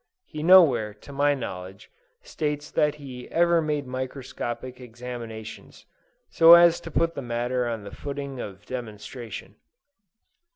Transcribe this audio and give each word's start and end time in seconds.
He 0.25 0.41
nowhere, 0.41 0.95
to 0.95 1.11
my 1.13 1.35
knowledge, 1.35 1.91
states 2.23 2.71
that 2.71 2.95
he 2.95 3.29
ever 3.29 3.61
made 3.61 3.85
microscopic 3.85 4.79
examinations, 4.81 5.85
so 6.31 6.55
as 6.55 6.79
to 6.81 6.89
put 6.89 7.13
the 7.13 7.21
matter 7.21 7.67
on 7.67 7.83
the 7.83 7.91
footing 7.93 8.39
of 8.39 8.65
demonstration. 8.65 9.57